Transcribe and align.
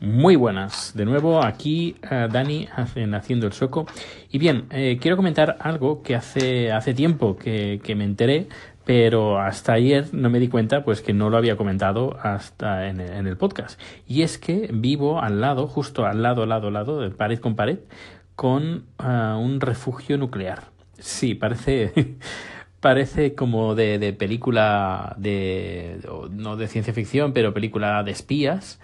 Muy 0.00 0.36
buenas, 0.36 0.92
de 0.94 1.04
nuevo 1.04 1.42
aquí 1.42 1.96
uh, 2.04 2.32
Dani 2.32 2.68
haciendo 3.12 3.48
el 3.48 3.52
sueco. 3.52 3.84
Y 4.30 4.38
bien, 4.38 4.66
eh, 4.70 4.96
quiero 5.00 5.16
comentar 5.16 5.56
algo 5.58 6.02
que 6.02 6.14
hace, 6.14 6.70
hace 6.70 6.94
tiempo 6.94 7.36
que, 7.36 7.80
que, 7.82 7.96
me 7.96 8.04
enteré, 8.04 8.46
pero 8.84 9.40
hasta 9.40 9.72
ayer 9.72 10.06
no 10.12 10.30
me 10.30 10.38
di 10.38 10.46
cuenta 10.46 10.84
pues 10.84 11.02
que 11.02 11.12
no 11.12 11.30
lo 11.30 11.36
había 11.36 11.56
comentado 11.56 12.16
hasta 12.22 12.88
en, 12.88 13.00
el 13.00 13.36
podcast. 13.36 13.80
Y 14.06 14.22
es 14.22 14.38
que 14.38 14.70
vivo 14.72 15.20
al 15.20 15.40
lado, 15.40 15.66
justo 15.66 16.06
al 16.06 16.22
lado, 16.22 16.46
lado, 16.46 16.70
lado, 16.70 17.00
de 17.00 17.10
pared 17.10 17.40
con 17.40 17.56
pared, 17.56 17.80
con 18.36 18.84
uh, 19.00 19.36
un 19.36 19.60
refugio 19.60 20.16
nuclear. 20.16 20.62
Sí, 20.98 21.34
parece... 21.34 21.92
parece 22.80 23.34
como 23.34 23.74
de, 23.74 23.98
de 23.98 24.12
película 24.12 25.16
de 25.18 25.98
no 26.30 26.54
de 26.54 26.68
ciencia 26.68 26.94
ficción 26.94 27.32
pero 27.32 27.52
película 27.52 28.04
de 28.04 28.12
espías 28.12 28.78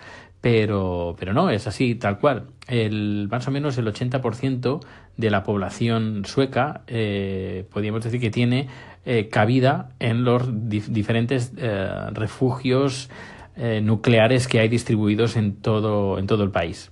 pero, 0.44 1.16
pero 1.18 1.32
no, 1.32 1.48
es 1.48 1.66
así, 1.66 1.94
tal 1.94 2.18
cual. 2.18 2.48
El, 2.68 3.28
más 3.30 3.48
o 3.48 3.50
menos 3.50 3.78
el 3.78 3.86
80% 3.86 4.80
de 5.16 5.30
la 5.30 5.42
población 5.42 6.26
sueca, 6.26 6.82
eh, 6.86 7.64
podríamos 7.72 8.04
decir 8.04 8.20
que 8.20 8.28
tiene 8.28 8.68
eh, 9.06 9.30
cabida 9.30 9.92
en 10.00 10.22
los 10.22 10.42
dif 10.68 10.88
diferentes 10.88 11.54
eh, 11.56 11.88
refugios 12.12 13.08
nucleares 13.56 14.46
que 14.46 14.60
hay 14.60 14.68
distribuidos 14.68 15.36
en 15.36 15.62
todo, 15.62 16.18
en 16.18 16.26
todo 16.26 16.42
el 16.42 16.50
país. 16.50 16.90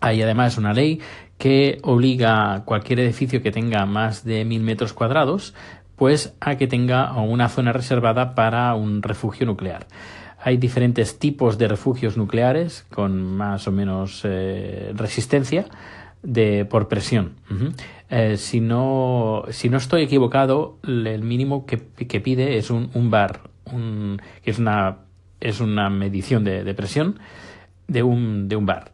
Hay 0.00 0.20
además 0.22 0.58
una 0.58 0.72
ley 0.72 1.00
que 1.38 1.78
obliga 1.82 2.54
a 2.54 2.64
cualquier 2.64 3.00
edificio 3.00 3.40
que 3.40 3.52
tenga 3.52 3.86
más 3.86 4.24
de 4.24 4.44
mil 4.44 4.62
metros 4.62 4.94
cuadrados, 4.94 5.54
pues 5.94 6.34
a 6.40 6.56
que 6.56 6.66
tenga 6.66 7.12
una 7.22 7.48
zona 7.48 7.72
reservada 7.72 8.34
para 8.34 8.74
un 8.74 9.00
refugio 9.02 9.46
nuclear. 9.46 9.86
Hay 10.46 10.58
diferentes 10.58 11.18
tipos 11.18 11.56
de 11.56 11.68
refugios 11.68 12.18
nucleares 12.18 12.84
con 12.92 13.22
más 13.22 13.66
o 13.66 13.72
menos 13.72 14.20
eh, 14.24 14.92
resistencia 14.94 15.64
de, 16.22 16.66
por 16.66 16.86
presión. 16.86 17.32
Eh, 18.10 18.36
si, 18.36 18.60
no, 18.60 19.44
si 19.48 19.70
no 19.70 19.78
estoy 19.78 20.02
equivocado, 20.02 20.76
el 20.82 21.22
mínimo 21.22 21.64
que, 21.64 21.78
que 21.78 22.20
pide 22.20 22.58
es 22.58 22.68
un, 22.68 22.90
un 22.92 23.10
bar, 23.10 23.40
un, 23.72 24.20
que 24.42 24.50
es 24.50 24.58
una, 24.58 24.98
es 25.40 25.60
una 25.60 25.88
medición 25.88 26.44
de, 26.44 26.62
de 26.62 26.74
presión 26.74 27.18
de 27.88 28.02
un, 28.02 28.46
de 28.46 28.56
un 28.56 28.66
bar. 28.66 28.92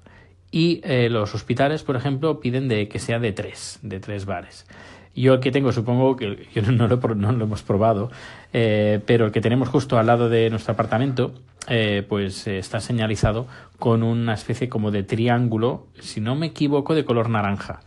Y 0.52 0.80
eh, 0.84 1.08
los 1.10 1.34
hospitales, 1.34 1.82
por 1.82 1.96
ejemplo, 1.96 2.38
piden 2.38 2.68
de 2.68 2.86
que 2.86 3.00
sea 3.00 3.18
de 3.18 3.32
tres, 3.32 3.80
de 3.82 3.98
tres 3.98 4.24
bares. 4.24 4.66
Yo 5.14 5.34
el 5.34 5.41
que 5.41 5.50
tengo, 5.50 5.72
supongo 5.72 6.16
que 6.16 6.47
yo 6.55 6.62
no 6.62 6.89
lo, 6.89 6.97
no 7.14 7.33
lo 7.33 7.44
hemos 7.44 7.62
probado, 7.62 8.11
eh, 8.53 9.00
pero 9.06 9.27
el 9.27 9.33
que 9.33 9.41
tenemos 9.41 9.69
justo 9.69 9.98
al 9.98 10.06
lado 10.06 10.28
de 10.28 10.50
nuestro 10.50 10.72
apartamento, 10.72 11.33
eh, 11.69 12.05
pues 12.08 12.47
eh, 12.47 12.58
está 12.58 12.80
señalizado 12.80 13.47
con 13.78 14.03
una 14.03 14.34
especie 14.34 14.69
como 14.69 14.91
de 14.91 15.03
triángulo, 15.03 15.86
si 15.98 16.20
no 16.20 16.36
me 16.36 16.47
equivoco, 16.47 16.94
de 16.94 17.05
color 17.05 17.28
naranja. 17.28 17.81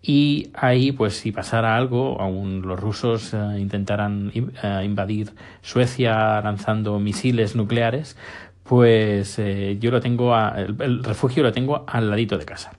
Y 0.00 0.50
ahí, 0.54 0.92
pues 0.92 1.14
si 1.14 1.32
pasara 1.32 1.76
algo, 1.76 2.20
aún 2.20 2.62
los 2.62 2.78
rusos 2.78 3.34
intentaran 3.58 4.32
invadir 4.84 5.32
Suecia 5.60 6.40
lanzando 6.40 7.00
misiles 7.00 7.56
nucleares, 7.56 8.16
pues 8.62 9.38
yo 9.80 9.90
lo 9.90 10.00
tengo, 10.00 10.34
a, 10.34 10.54
el 10.60 11.02
refugio 11.02 11.42
lo 11.42 11.52
tengo 11.52 11.84
al 11.88 12.08
ladito 12.10 12.38
de 12.38 12.44
casa. 12.44 12.72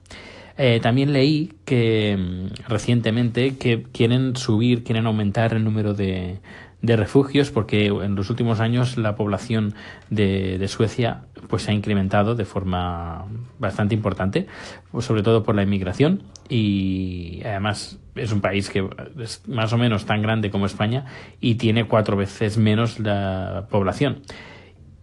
Eh, 0.62 0.78
también 0.78 1.14
leí 1.14 1.54
que 1.64 2.18
mm, 2.18 2.68
recientemente 2.68 3.56
que 3.56 3.84
quieren 3.84 4.36
subir, 4.36 4.84
quieren 4.84 5.06
aumentar 5.06 5.54
el 5.54 5.64
número 5.64 5.94
de, 5.94 6.40
de 6.82 6.96
refugios 6.96 7.50
porque 7.50 7.86
en 7.86 8.14
los 8.14 8.28
últimos 8.28 8.60
años 8.60 8.98
la 8.98 9.16
población 9.16 9.74
de, 10.10 10.58
de 10.58 10.68
Suecia 10.68 11.22
pues 11.48 11.62
se 11.62 11.70
ha 11.70 11.74
incrementado 11.74 12.34
de 12.34 12.44
forma 12.44 13.24
bastante 13.58 13.94
importante, 13.94 14.48
pues 14.92 15.06
sobre 15.06 15.22
todo 15.22 15.44
por 15.44 15.54
la 15.54 15.62
inmigración 15.62 16.24
y 16.50 17.40
además 17.42 17.98
es 18.14 18.30
un 18.30 18.42
país 18.42 18.68
que 18.68 18.86
es 19.18 19.42
más 19.48 19.72
o 19.72 19.78
menos 19.78 20.04
tan 20.04 20.20
grande 20.20 20.50
como 20.50 20.66
España 20.66 21.06
y 21.40 21.54
tiene 21.54 21.86
cuatro 21.86 22.18
veces 22.18 22.58
menos 22.58 23.00
la 23.00 23.66
población. 23.70 24.20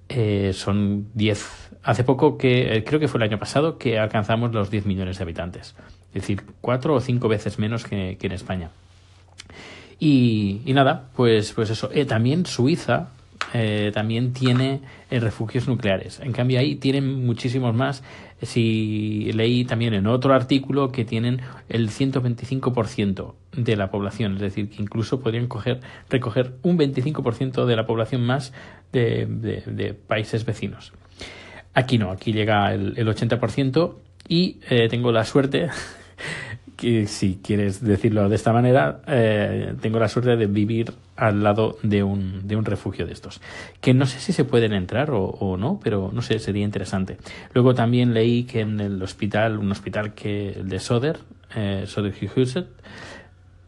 Eh, 0.09 0.51
son 0.53 1.07
10 1.15 1.66
Hace 1.87 2.03
poco 2.03 2.37
que, 2.37 2.75
eh, 2.75 2.83
creo 2.83 2.99
que 2.99 3.07
fue 3.07 3.17
el 3.19 3.23
año 3.23 3.39
pasado, 3.39 3.77
que 3.77 3.97
alcanzamos 3.97 4.53
los 4.53 4.69
10 4.69 4.85
millones 4.85 5.19
de 5.19 5.23
habitantes. 5.23 5.73
Es 6.09 6.21
decir, 6.21 6.43
cuatro 6.59 6.93
o 6.93 6.99
cinco 6.99 7.29
veces 7.29 7.59
menos 7.59 7.85
que, 7.85 8.17
en 8.21 8.31
España. 8.33 8.71
Y, 9.97 10.63
nada, 10.65 11.07
pues, 11.15 11.53
pues 11.53 11.69
eso. 11.69 11.89
Eh, 11.93 12.03
también 12.03 12.45
Suiza 12.45 13.11
eh, 13.53 13.91
también 13.93 14.33
tiene 14.33 14.81
refugios 15.09 15.69
nucleares. 15.69 16.19
En 16.19 16.33
cambio, 16.33 16.59
ahí 16.59 16.75
tienen 16.75 17.25
muchísimos 17.25 17.73
más. 17.73 18.03
Si 18.41 19.31
leí 19.31 19.63
también 19.63 19.93
en 19.93 20.07
otro 20.07 20.33
artículo 20.33 20.91
que 20.91 21.05
tienen 21.05 21.39
el 21.69 21.89
125% 21.89 23.33
de 23.53 23.75
la 23.77 23.89
población, 23.91 24.33
es 24.33 24.41
decir, 24.41 24.69
que 24.69 24.81
incluso 24.81 25.21
podrían 25.21 25.47
coger, 25.47 25.79
recoger 26.09 26.55
un 26.63 26.77
25% 26.77 27.65
de 27.65 27.75
la 27.77 27.85
población 27.85 28.25
más 28.25 28.51
de 28.91 29.95
países 30.05 30.43
vecinos. 30.43 30.91
Aquí 31.77 31.99
no, 31.99 32.09
aquí 32.09 32.33
llega 32.33 32.73
el, 32.73 32.95
el 32.97 33.07
80% 33.07 33.93
y 34.27 34.57
eh, 34.67 34.87
tengo 34.89 35.11
la 35.11 35.23
suerte, 35.23 35.69
que 36.75 37.05
si 37.05 37.39
quieres 37.43 37.83
decirlo 37.83 38.27
de 38.29 38.35
esta 38.35 38.51
manera, 38.51 39.01
eh, 39.05 39.75
tengo 39.79 39.99
la 39.99 40.07
suerte 40.07 40.37
de 40.37 40.47
vivir 40.47 40.91
al 41.15 41.43
lado 41.43 41.77
de 41.83 42.01
un, 42.01 42.47
de 42.47 42.55
un 42.55 42.65
refugio 42.65 43.05
de 43.05 43.13
estos. 43.13 43.41
Que 43.79 43.93
no 43.93 44.07
sé 44.07 44.19
si 44.19 44.33
se 44.33 44.43
pueden 44.43 44.73
entrar 44.73 45.11
o, 45.11 45.55
no, 45.55 45.79
pero 45.83 46.09
no 46.11 46.23
sé, 46.23 46.39
sería 46.39 46.65
interesante. 46.65 47.17
Luego 47.53 47.75
también 47.75 48.11
leí 48.11 48.45
que 48.45 48.61
en 48.61 48.79
el 48.79 48.99
hospital, 49.03 49.59
un 49.59 49.71
hospital 49.71 50.15
que 50.15 50.53
el 50.53 50.69
de 50.69 50.79
Soder, 50.79 51.19
eh, 51.55 51.83
Söderhuset, 51.85 52.69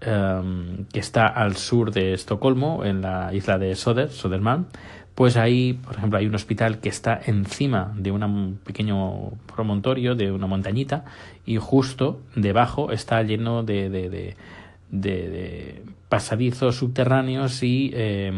um, 0.07 0.85
que 0.91 0.99
está 0.99 1.27
al 1.27 1.57
sur 1.57 1.91
de 1.91 2.13
Estocolmo, 2.13 2.83
en 2.83 3.03
la 3.03 3.35
isla 3.35 3.59
de 3.59 3.75
Soder, 3.75 4.09
Sodermalm, 4.09 4.65
pues 5.15 5.35
ahí, 5.35 5.73
por 5.73 5.97
ejemplo, 5.97 6.17
hay 6.17 6.27
un 6.27 6.35
hospital 6.35 6.79
que 6.79 6.89
está 6.89 7.19
encima 7.25 7.93
de 7.95 8.11
un 8.11 8.59
pequeño 8.63 9.31
promontorio, 9.53 10.15
de 10.15 10.31
una 10.31 10.47
montañita, 10.47 11.05
y 11.45 11.57
justo 11.57 12.21
debajo 12.35 12.91
está 12.91 13.21
lleno 13.23 13.63
de, 13.63 13.89
de, 13.89 14.09
de, 14.09 14.35
de, 14.91 15.83
pasadizos 16.07 16.77
subterráneos 16.77 17.61
y 17.63 17.91
eh, 17.93 18.31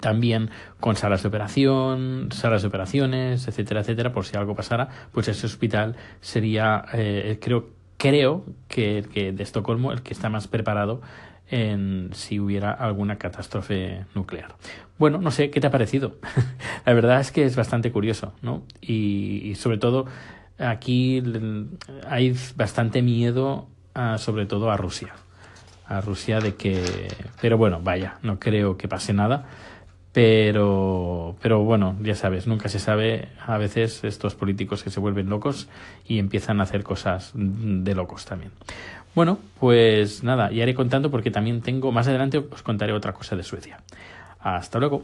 también 0.00 0.50
con 0.78 0.96
salas 0.96 1.22
de 1.22 1.28
operación, 1.28 2.28
salas 2.32 2.62
de 2.62 2.68
operaciones, 2.68 3.48
etcétera, 3.48 3.80
etcétera, 3.80 4.12
por 4.12 4.24
si 4.24 4.36
algo 4.36 4.54
pasara, 4.54 4.88
pues 5.12 5.28
ese 5.28 5.46
hospital 5.46 5.96
sería, 6.20 6.84
eh, 6.92 7.38
creo, 7.40 7.70
creo 7.96 8.44
que, 8.68 9.04
que 9.12 9.32
de 9.32 9.42
Estocolmo 9.42 9.92
el 9.92 10.02
que 10.02 10.12
está 10.12 10.28
más 10.28 10.48
preparado 10.48 11.00
en 11.48 12.10
si 12.12 12.40
hubiera 12.40 12.72
alguna 12.72 13.16
catástrofe 13.16 14.04
nuclear. 14.14 14.54
Bueno, 14.98 15.18
no 15.18 15.30
sé, 15.30 15.50
¿qué 15.50 15.60
te 15.60 15.66
ha 15.66 15.70
parecido? 15.70 16.16
la 16.86 16.92
verdad 16.92 17.20
es 17.20 17.30
que 17.30 17.44
es 17.44 17.56
bastante 17.56 17.92
curioso, 17.92 18.32
¿no? 18.42 18.62
Y, 18.80 19.42
y 19.44 19.54
sobre 19.54 19.78
todo 19.78 20.06
aquí 20.58 21.22
hay 22.08 22.34
bastante 22.56 23.02
miedo 23.02 23.68
sobre 24.18 24.46
todo 24.46 24.70
a 24.70 24.76
Rusia. 24.76 25.14
A 25.86 26.00
Rusia 26.00 26.40
de 26.40 26.54
que... 26.54 27.08
Pero 27.40 27.56
bueno, 27.56 27.80
vaya, 27.82 28.18
no 28.22 28.38
creo 28.38 28.76
que 28.76 28.88
pase 28.88 29.12
nada. 29.12 29.46
Pero, 30.16 31.36
pero 31.42 31.62
bueno, 31.62 31.94
ya 32.00 32.14
sabes, 32.14 32.46
nunca 32.46 32.70
se 32.70 32.78
sabe 32.78 33.28
a 33.46 33.58
veces 33.58 34.02
estos 34.02 34.34
políticos 34.34 34.82
que 34.82 34.88
se 34.88 34.98
vuelven 34.98 35.28
locos 35.28 35.68
y 36.08 36.18
empiezan 36.18 36.58
a 36.58 36.62
hacer 36.62 36.82
cosas 36.84 37.32
de 37.34 37.94
locos 37.94 38.24
también. 38.24 38.50
Bueno, 39.14 39.38
pues 39.60 40.24
nada, 40.24 40.50
ya 40.50 40.62
iré 40.62 40.74
contando 40.74 41.10
porque 41.10 41.30
también 41.30 41.60
tengo, 41.60 41.92
más 41.92 42.08
adelante 42.08 42.38
os 42.38 42.62
contaré 42.62 42.94
otra 42.94 43.12
cosa 43.12 43.36
de 43.36 43.42
Suecia. 43.42 43.82
Hasta 44.40 44.78
luego. 44.78 45.02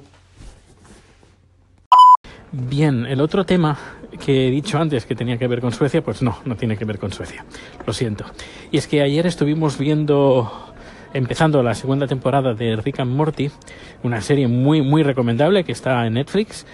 Bien, 2.51 3.05
el 3.05 3.21
otro 3.21 3.45
tema 3.45 3.77
que 4.19 4.49
he 4.49 4.51
dicho 4.51 4.79
antes 4.79 5.05
que 5.05 5.15
tenía 5.15 5.37
que 5.37 5.47
ver 5.47 5.61
con 5.61 5.73
Suecia, 5.73 6.03
pues 6.03 6.23
no, 6.23 6.39
no 6.47 6.57
tiene 6.57 6.79
que 6.79 6.87
ver 6.87 6.99
con 6.99 7.13
Suecia. 7.13 7.45
Lo 7.87 7.93
siento. 7.93 8.25
Y 8.71 8.79
es 8.79 8.87
que 8.87 9.03
ayer 9.03 9.27
estuvimos 9.27 9.77
viendo, 9.77 10.72
empezando 11.15 11.63
la 11.63 11.75
segunda 11.75 12.07
temporada 12.07 12.55
de 12.55 12.77
Rick 12.77 13.01
and 13.01 13.15
Morty, 13.15 13.51
una 14.03 14.21
serie 14.21 14.49
muy, 14.49 14.83
muy 14.83 15.03
recomendable 15.03 15.65
que 15.65 15.73
está 15.73 16.07
en 16.07 16.15
Netflix. 16.15 16.67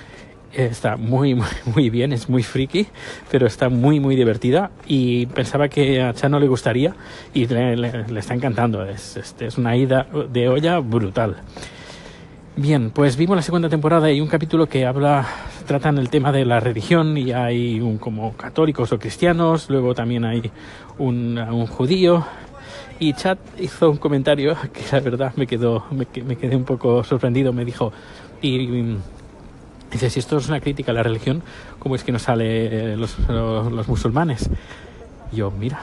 Está 0.53 0.97
muy, 0.97 1.35
muy, 1.37 1.47
muy 1.75 1.91
bien, 1.91 2.13
es 2.13 2.29
muy 2.29 2.43
friki, 2.43 2.87
pero 3.31 3.47
está 3.47 3.69
muy, 3.69 4.01
muy 4.01 4.17
divertida. 4.17 4.71
Y 4.87 5.27
pensaba 5.27 5.69
que 5.69 6.03
a 6.03 6.15
Chano 6.15 6.39
le 6.41 6.49
gustaría 6.49 6.95
y 7.35 7.47
le, 7.47 8.19
está 8.19 8.35
encantando. 8.35 8.85
Es, 8.85 9.17
es, 9.17 9.35
es 9.41 9.59
una 9.59 9.77
ida 9.77 10.07
de 10.31 10.49
olla 10.49 10.79
brutal. 10.79 11.37
Bien, 12.61 12.91
pues 12.91 13.17
vimos 13.17 13.37
la 13.37 13.43
segunda 13.43 13.69
temporada 13.69 14.11
y 14.11 14.21
un 14.21 14.27
capítulo 14.27 14.67
que 14.67 14.85
habla, 14.85 15.25
tratan 15.69 15.97
el 15.97 16.11
tema 16.11 16.33
de 16.33 16.45
la 16.45 16.59
religión 16.59 17.17
y 17.17 17.31
hay 17.31 17.81
un 17.81 17.99
como 17.99 18.33
católicos 18.33 18.91
o 18.91 18.99
cristianos, 18.99 19.71
luego 19.71 19.95
también 19.95 20.25
hay 20.25 20.51
un, 20.99 21.39
un 21.39 21.69
judío 21.69 22.27
y 23.01 23.13
Chad 23.15 23.39
hizo 23.59 23.91
un 23.91 23.97
comentario 23.97 24.57
que 24.73 24.83
la 24.93 25.01
verdad 25.01 25.33
me 25.37 25.47
quedó, 25.47 25.87
me, 25.91 26.07
me 26.23 26.37
quedé 26.37 26.57
un 26.57 26.65
poco 26.65 27.05
sorprendido, 27.05 27.53
me 27.53 27.65
dijo, 27.65 27.93
y 28.43 28.97
Dice, 29.91 30.11
si 30.11 30.19
esto 30.19 30.37
es 30.37 30.49
una 30.49 30.61
crítica 30.61 30.93
a 30.93 30.95
la 30.95 31.03
religión, 31.03 31.43
¿cómo 31.79 31.95
es 31.95 32.05
que 32.05 32.13
no 32.13 32.19
sale 32.19 32.97
los, 32.97 33.19
los, 33.21 33.73
los 33.73 33.89
musulmanes? 33.89 34.51
yo, 35.33 35.51
mira, 35.51 35.81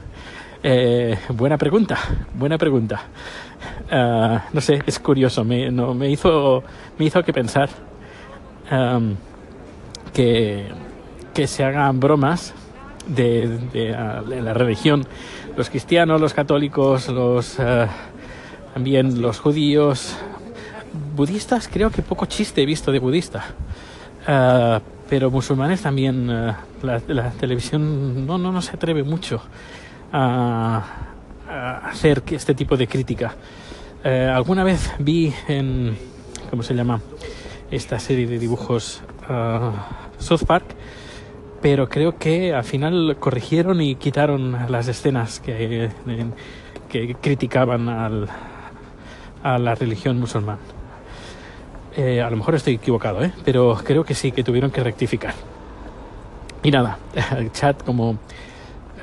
eh, 0.62 1.18
buena 1.28 1.56
pregunta, 1.58 1.98
buena 2.34 2.56
pregunta. 2.56 3.02
Uh, 3.90 4.38
no 4.52 4.60
sé, 4.60 4.82
es 4.86 4.98
curioso, 4.98 5.44
me, 5.44 5.70
no, 5.70 5.92
me, 5.94 6.08
hizo, 6.08 6.62
me 6.98 7.06
hizo 7.06 7.22
que 7.22 7.32
pensar 7.32 7.68
que, 10.12 10.68
que 11.34 11.46
se 11.46 11.64
hagan 11.64 12.00
bromas 12.00 12.54
de, 13.06 13.58
de, 13.72 13.90
la 14.40 14.54
religión. 14.54 15.04
Los 15.56 15.68
cristianos, 15.68 16.20
los 16.20 16.34
católicos, 16.34 17.08
los 17.08 17.58
uh, 17.58 17.86
también 18.74 19.20
los 19.20 19.38
judíos, 19.38 20.16
budistas, 21.14 21.68
creo 21.68 21.90
que 21.90 22.02
poco 22.02 22.26
chiste 22.26 22.62
he 22.62 22.66
visto 22.66 22.90
de 22.90 22.98
budista. 22.98 23.44
pero 25.08 25.30
musulmanes 25.30 25.82
también, 25.82 26.26
la, 26.26 27.02
la, 27.06 27.30
televisión 27.32 28.26
no, 28.26 28.38
no, 28.38 28.62
se 28.62 28.70
atreve 28.70 29.02
mucho 29.02 29.42
a, 30.12 30.82
a 31.48 31.88
hacer 31.88 32.22
este 32.30 32.54
tipo 32.54 32.76
de 32.76 32.86
crítica. 32.86 33.34
Eh, 34.04 34.28
alguna 34.32 34.64
vez 34.64 34.90
vi 34.98 35.32
en, 35.46 35.96
¿cómo 36.50 36.62
se 36.64 36.74
llama? 36.74 37.00
Esta 37.70 38.00
serie 38.00 38.26
de 38.26 38.38
dibujos 38.38 39.00
South 40.18 40.44
Park, 40.44 40.64
pero 41.62 41.88
creo 41.88 42.18
que 42.18 42.52
al 42.52 42.64
final 42.64 43.16
corrigieron 43.20 43.80
y 43.80 43.94
quitaron 43.94 44.66
las 44.68 44.88
escenas 44.88 45.38
que, 45.40 45.88
criticaban 47.22 47.88
al, 47.88 48.28
a 49.42 49.58
la 49.58 49.74
religión 49.76 50.18
musulmana. 50.18 50.58
Eh, 51.96 52.20
a 52.20 52.30
lo 52.30 52.36
mejor 52.36 52.56
estoy 52.56 52.74
equivocado, 52.74 53.22
¿eh? 53.22 53.32
pero 53.44 53.78
creo 53.84 54.02
que 54.02 54.14
sí, 54.14 54.32
que 54.32 54.42
tuvieron 54.42 54.70
que 54.70 54.82
rectificar. 54.82 55.34
Y 56.62 56.70
nada, 56.70 56.98
el 57.36 57.52
chat 57.52 57.82
como, 57.84 58.18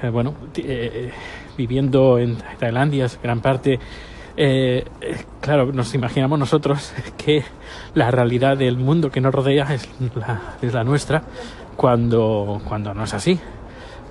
eh, 0.01 0.09
bueno, 0.09 0.33
eh, 0.57 1.11
viviendo 1.57 2.19
en 2.19 2.37
Tailandia, 2.59 3.07
gran 3.23 3.41
parte, 3.41 3.79
claro, 5.41 5.71
nos 5.71 5.93
imaginamos 5.93 6.39
nosotros 6.39 6.93
que 7.17 7.43
la 7.93 8.11
realidad 8.11 8.57
del 8.57 8.77
mundo 8.77 9.11
que 9.11 9.21
nos 9.21 9.33
rodea 9.33 9.73
es 9.73 9.87
es 10.61 10.73
la 10.73 10.83
nuestra, 10.83 11.23
cuando, 11.79 12.61
cuando 12.65 12.93
no 12.93 13.05
es 13.05 13.13
así. 13.13 13.39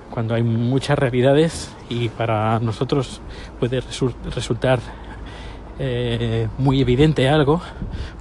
Cuando 0.09 0.33
hay 0.33 0.41
muchas 0.41 0.97
realidades 0.97 1.71
y 1.87 2.09
para 2.09 2.59
nosotros 2.59 3.21
puede 3.59 3.79
resu 3.79 4.11
resultar 4.33 4.79
eh, 5.77 6.47
muy 6.57 6.81
evidente 6.81 7.29
algo, 7.29 7.61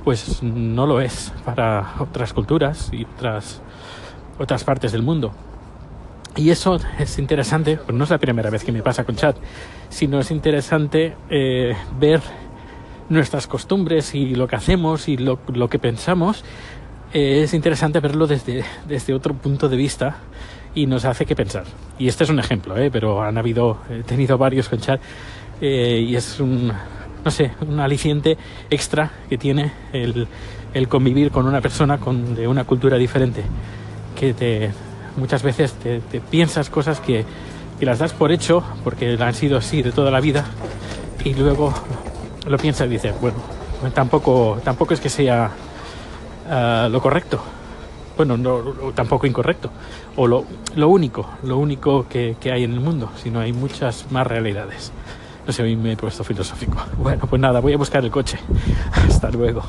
pues 0.05 0.43
no 0.43 0.87
lo 0.87 1.01
es 1.01 1.33
para 1.47 1.95
otras 1.99 2.35
culturas 2.35 2.91
y 2.93 3.07
otras, 3.07 3.63
otras 4.39 4.65
partes 4.65 4.93
del 4.93 5.03
mundo. 5.03 5.33
Y 6.37 6.51
eso 6.51 6.79
es 6.99 7.19
interesante, 7.19 7.79
pues 7.79 7.97
no 7.97 8.05
es 8.05 8.11
la 8.11 8.19
primera 8.19 8.51
vez 8.51 8.65
que 8.65 8.73
me 8.73 8.83
pasa 8.83 9.05
con 9.05 9.17
chat, 9.17 9.39
sino 9.89 10.21
es 10.21 10.31
interesante 10.31 11.17
eh, 11.31 11.75
ver 11.99 12.21
nuestras 13.09 13.47
costumbres 13.47 14.15
y 14.15 14.35
lo 14.35 14.47
que 14.47 14.57
hacemos 14.57 15.09
y 15.09 15.17
lo, 15.17 15.39
lo 15.55 15.71
que 15.71 15.79
pensamos. 15.79 16.45
Eh, 17.13 17.43
es 17.45 17.55
interesante 17.55 18.01
verlo 18.01 18.27
desde, 18.27 18.65
desde 18.87 19.15
otro 19.15 19.33
punto 19.35 19.69
de 19.69 19.77
vista 19.77 20.19
y 20.75 20.87
nos 20.87 21.05
hace 21.07 21.25
que 21.25 21.35
pensar. 21.35 21.65
Y 21.99 22.09
este 22.09 22.25
es 22.25 22.31
un 22.31 22.39
ejemplo, 22.39 22.77
¿eh? 22.77 22.91
pero 22.91 23.23
han 23.23 23.39
habido, 23.39 23.79
he 23.89 24.03
tenido 24.03 24.37
varios 24.37 24.69
con 24.69 24.79
chat 24.79 25.01
eh, 25.61 26.05
y 26.07 26.17
es 26.17 26.39
un, 26.39 26.71
no 27.25 27.31
sé, 27.31 27.53
un 27.67 27.81
aliciente 27.81 28.37
extra 28.69 29.11
que 29.29 29.39
tiene 29.39 29.73
el, 29.93 30.29
el 30.75 30.89
convivir 30.89 31.31
con 31.31 31.47
una 31.47 31.63
persona 31.63 31.99
con, 31.99 32.35
de 32.35 32.47
una 32.47 32.65
cultura 32.65 32.99
diferente 32.99 33.43
que 34.15 34.35
te, 34.35 34.71
muchas 35.17 35.43
veces 35.43 35.73
te, 35.75 36.01
te 36.01 36.21
piensas 36.21 36.69
cosas 36.69 37.01
que, 37.01 37.25
que, 37.81 37.87
las 37.87 38.01
das 38.01 38.13
por 38.13 38.33
hecho 38.33 38.63
porque 38.85 39.17
han 39.19 39.35
sido 39.35 39.57
así 39.57 39.81
de 39.81 39.93
toda 39.93 40.11
la 40.11 40.21
vida 40.21 40.45
y 41.25 41.33
luego 41.35 41.73
lo 42.47 42.59
piensas 42.59 42.87
y 42.89 42.91
dices, 42.91 43.15
bueno, 43.21 43.39
tampoco, 43.95 44.61
tampoco 44.63 44.93
es 44.93 45.01
que 45.01 45.09
sea 45.09 45.51
uh, 46.49 46.89
lo 46.89 47.01
correcto. 47.01 47.41
Bueno, 48.17 48.37
no, 48.37 48.75
tampoco 48.95 49.27
incorrecto. 49.27 49.71
O 50.17 50.27
lo, 50.27 50.45
lo 50.75 50.89
único, 50.89 51.29
lo 51.45 51.59
único 51.59 52.09
que, 52.09 52.37
que, 52.41 52.51
hay 52.51 52.65
en 52.65 52.73
el 52.73 52.81
mundo, 52.81 53.11
sino 53.17 53.39
hay 53.39 53.53
muchas 53.53 54.11
más 54.11 54.27
realidades. 54.27 54.93
No 55.47 55.53
sé, 55.53 55.63
hoy 55.63 55.77
me 55.77 55.93
he 55.93 55.97
puesto 55.97 56.25
filosófico. 56.25 56.79
Bueno, 56.99 57.27
pues 57.31 57.41
nada, 57.41 57.61
voy 57.61 57.75
a 57.75 57.77
buscar 57.77 58.05
el 58.05 58.11
coche. 58.11 58.39
Hasta 58.93 59.31
luego. 59.31 59.63